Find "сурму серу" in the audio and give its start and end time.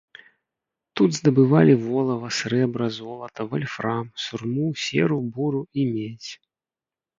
4.27-5.19